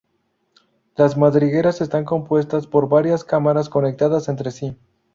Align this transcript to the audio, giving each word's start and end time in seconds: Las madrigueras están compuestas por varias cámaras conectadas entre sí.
Las 0.95 1.15
madrigueras 1.15 1.79
están 1.79 2.05
compuestas 2.05 2.65
por 2.65 2.89
varias 2.89 3.23
cámaras 3.23 3.69
conectadas 3.69 4.29
entre 4.29 4.49
sí. 4.49 4.75